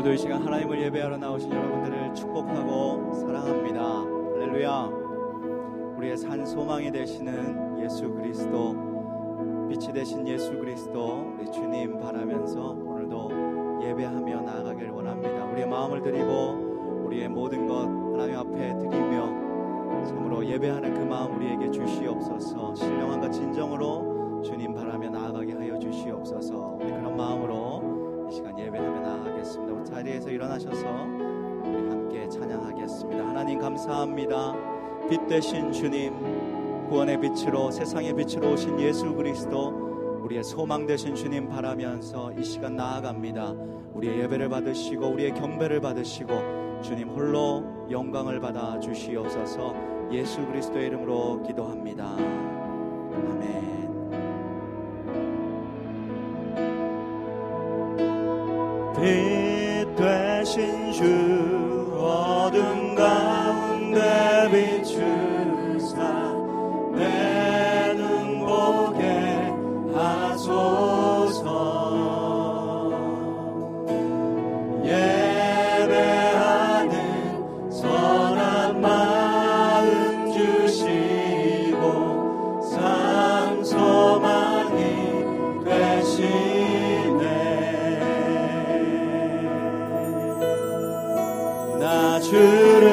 오늘도 0.00 0.14
이 0.14 0.16
시간 0.16 0.42
하나님을 0.42 0.80
예배하러 0.84 1.18
나오신 1.18 1.52
여러분들을 1.52 2.14
축복하고 2.14 3.12
사랑합니다. 3.12 3.80
할렐루야. 4.32 4.90
우리의 5.98 6.16
산 6.16 6.46
소망이 6.46 6.90
되시는 6.90 7.84
예수 7.84 8.10
그리스도 8.10 9.68
빛이 9.68 9.92
되신 9.92 10.26
예수 10.26 10.56
그리스도 10.56 11.34
우리 11.36 11.52
주님 11.52 12.00
바라면서 12.00 12.70
오늘도 12.70 13.82
예배하며 13.82 14.40
나아가길 14.40 14.88
원합니다. 14.88 15.44
우리의 15.44 15.68
마음을 15.68 16.00
드리고 16.00 17.04
우리의 17.04 17.28
모든 17.28 17.66
것 17.66 17.82
하나님 17.84 18.38
앞에 18.38 18.78
드리며 18.78 20.06
참으로 20.06 20.46
예배하는 20.46 20.94
그 20.94 21.00
마음 21.00 21.36
우리에게 21.36 21.70
주시옵소서. 21.70 22.74
신령함과 22.74 23.30
진정으로 23.30 24.40
주님 24.42 24.72
바라며 24.72 25.10
나아가게 25.10 25.52
하여 25.52 25.78
주시옵소서. 25.78 26.78
우리 26.80 26.90
그런 26.90 27.14
마음으로 27.14 27.49
자리에서 30.00 30.30
일어나셔서 30.30 30.86
우리 31.64 31.88
함께 31.88 32.28
찬양하겠습니다. 32.28 33.26
하나님 33.26 33.58
감사합니다. 33.58 34.54
빛 35.10 35.26
되신 35.26 35.72
주님, 35.72 36.86
구원의 36.88 37.20
빛으로 37.20 37.70
세상의 37.70 38.14
빛으로 38.14 38.52
오신 38.52 38.80
예수 38.80 39.12
그리스도 39.14 40.20
우리의 40.22 40.42
소망 40.42 40.86
되신 40.86 41.14
주님 41.14 41.48
바라면서 41.48 42.32
이 42.32 42.42
시간 42.44 42.76
나아갑니다. 42.76 43.52
우리의 43.92 44.20
예배를 44.20 44.48
받으시고 44.48 45.06
우리의 45.06 45.34
경배를 45.34 45.80
받으시고 45.82 46.80
주님 46.82 47.10
홀로 47.10 47.62
영광을 47.90 48.40
받아 48.40 48.80
주시옵소서 48.80 49.74
예수 50.12 50.46
그리스도의 50.46 50.86
이름으로 50.86 51.42
기도합니다. 51.42 52.16
아멘. 53.16 53.60
빛 58.96 59.49
되신 60.56 61.59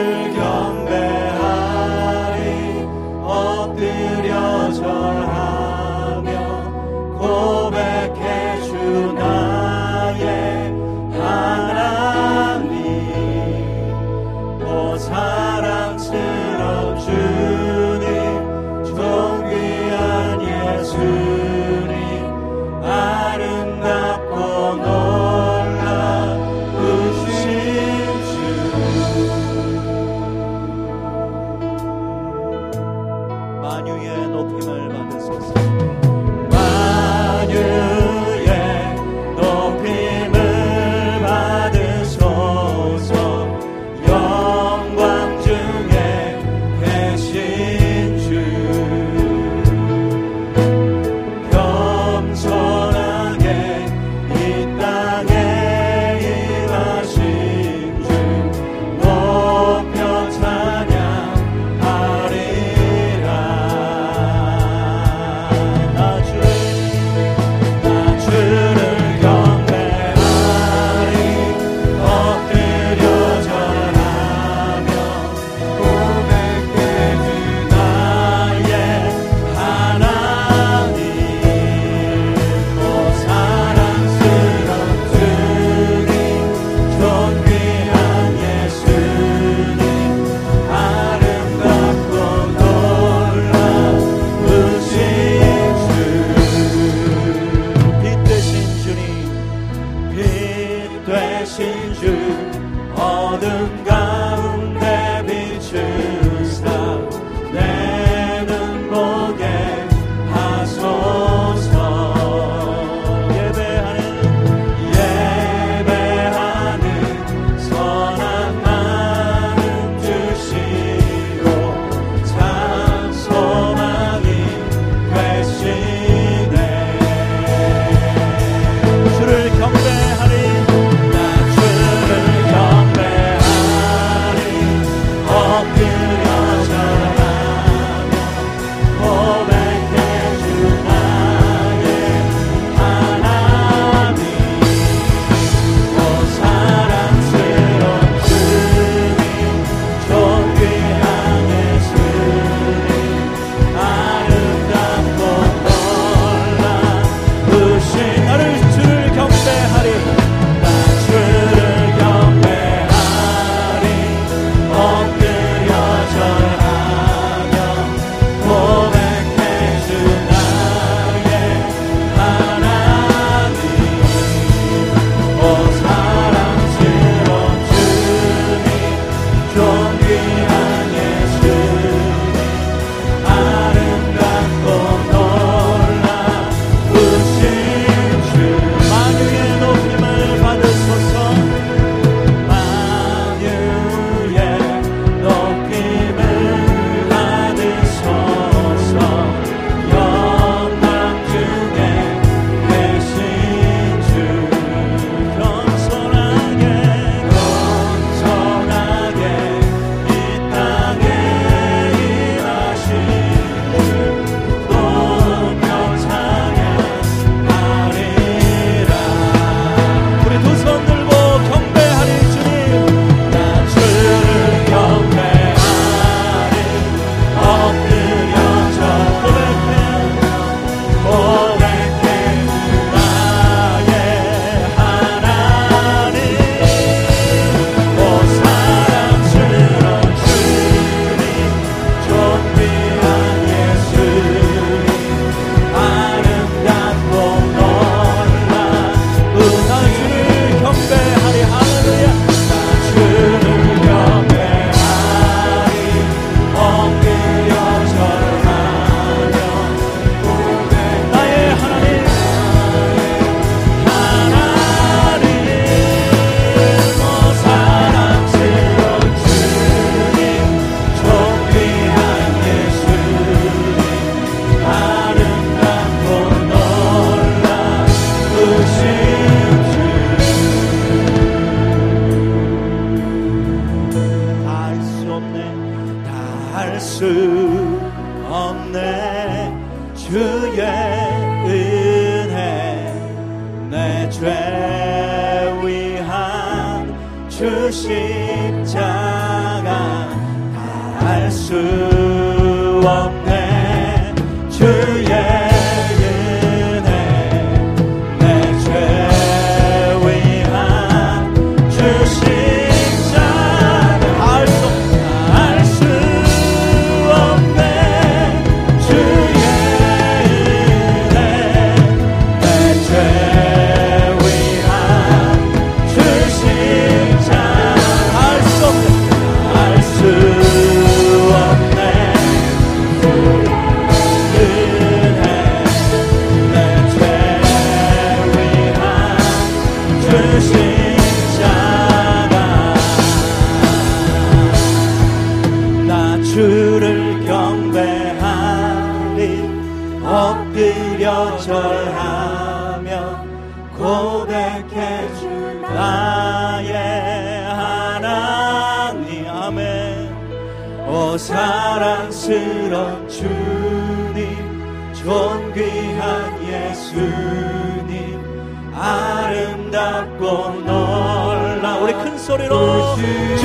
주를 0.08 0.34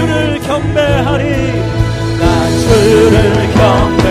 주를 0.03 0.41
경배하리. 0.41 1.25
나 2.19 2.51
주를 2.59 3.55
경배하리. 3.55 4.02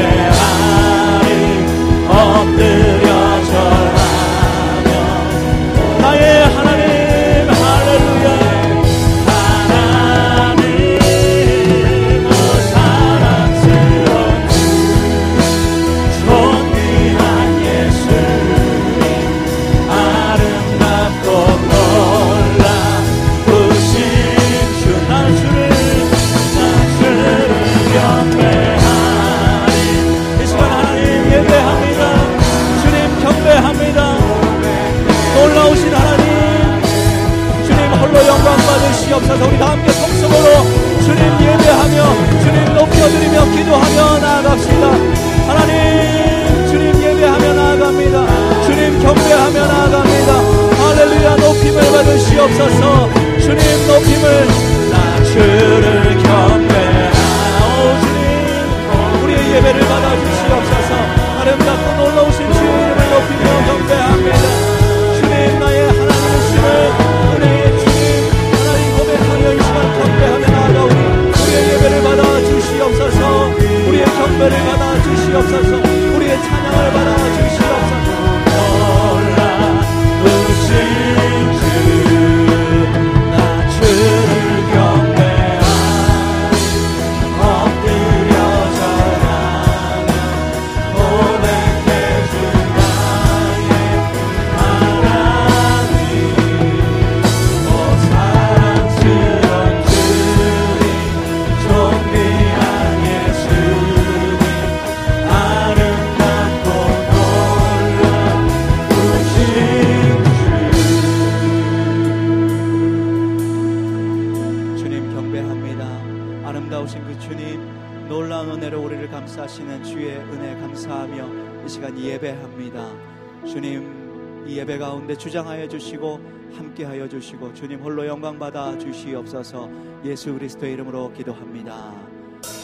가운데 125.12 125.18
주장하여 125.18 125.68
주시고 125.68 126.20
함께하여 126.56 127.08
주시고 127.08 127.54
주님 127.54 127.80
홀로 127.80 128.06
영광 128.06 128.38
받아 128.40 128.78
주시옵소서 128.78 129.70
예수 130.06 130.34
그리스도의 130.34 130.74
이름으로 130.74 131.12
기도합니다. 131.14 131.74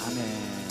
아멘. 0.07 0.66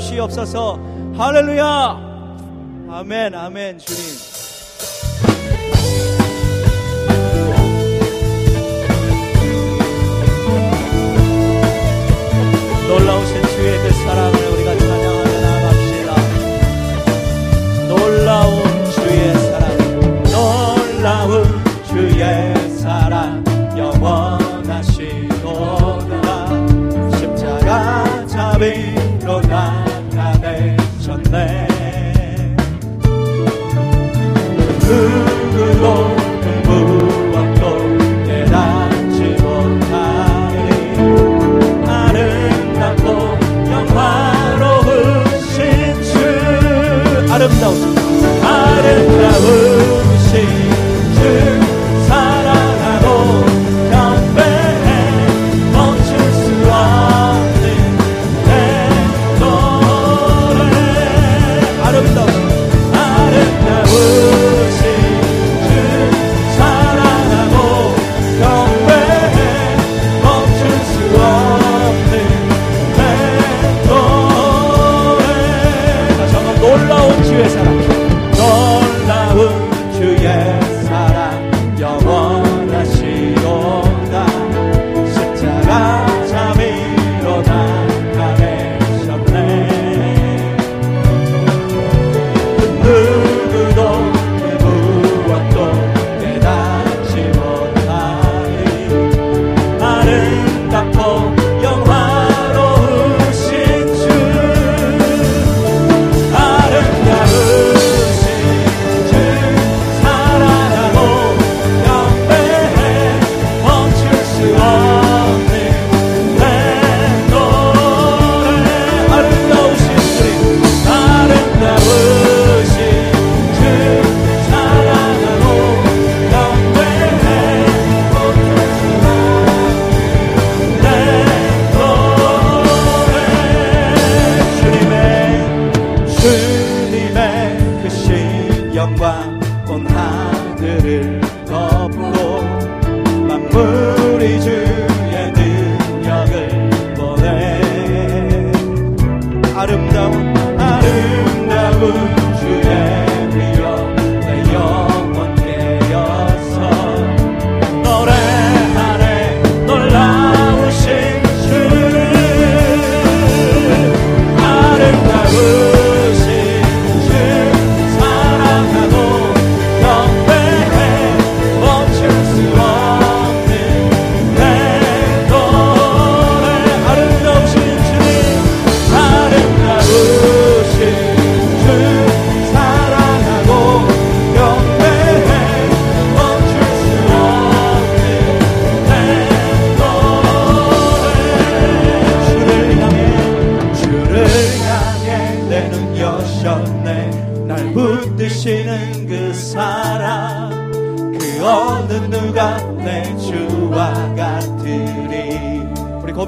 주시옵소서. 0.00 0.78
할렐루야. 1.16 2.10
아멘, 2.90 3.34
아멘, 3.34 3.78
주님. 3.78 4.29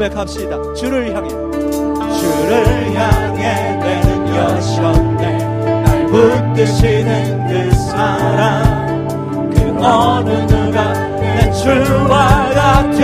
고백합시다. 0.02 0.74
주를 0.74 1.14
향해. 1.14 1.28
주를 1.28 2.94
향해 2.94 3.76
내는 3.76 4.34
여셨네 4.34 5.38
날 5.84 6.06
붙드시는 6.06 7.46
그 7.46 7.70
사랑. 7.76 9.50
그 9.54 9.60
어느 9.84 10.30
누가 10.46 10.92
내 11.20 11.52
주와 11.52 12.48
같으리 12.52 13.00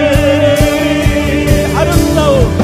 아름다운 1.76 2.57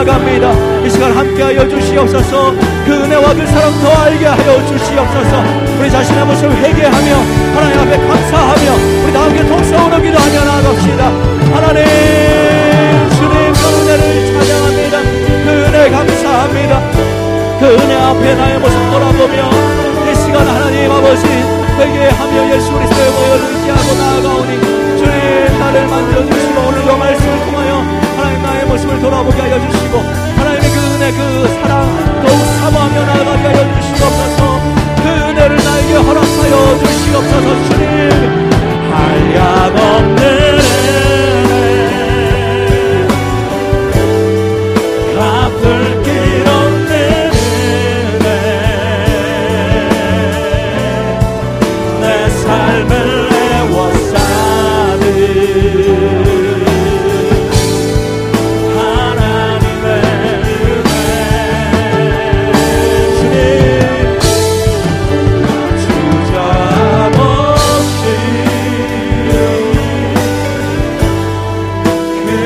나아갑니다. 0.00 0.86
이 0.86 0.90
시간 0.90 1.12
함께하여 1.12 1.68
주시옵소서 1.68 2.54
그 2.86 2.92
은혜와 2.92 3.34
그 3.34 3.46
사랑 3.46 3.70
더 3.80 4.02
알게 4.02 4.24
하여 4.24 4.66
주시옵소서 4.66 5.44
우리 5.78 5.90
자신의 5.90 6.24
모습을 6.24 6.56
회개하며 6.56 7.16
하나님 7.54 7.80
앞에 7.80 7.98
감사하며 7.98 9.04
우리 9.04 9.12
다 9.12 9.24
함께 9.24 9.46
동서로 9.46 10.00
기도하며 10.00 10.44
나아갑시다. 10.44 11.04
하나님 11.54 11.84
주님 13.10 13.52
그 13.52 13.60
은혜를 13.80 14.02
찬양합니다. 14.32 14.98
그 15.44 15.50
은혜 15.66 15.90
감사합니다. 15.90 16.80
그 17.60 17.66
은혜 17.66 17.94
앞에 17.96 18.34
나의 18.34 18.58
모습 18.58 18.76
돌아보며 18.90 19.50
이 20.10 20.14
시간 20.14 20.48
하나님 20.48 20.90
아버지 20.90 21.26
회개하며 21.26 22.54
예수 22.54 22.72
그리스도의 22.72 23.10
모여를 23.10 23.62
기하고 23.64 23.94
나아가오니 23.98 24.60
주님 24.96 25.58
나를 25.58 25.86
만들어주시고 25.88 26.60
오늘 26.68 26.86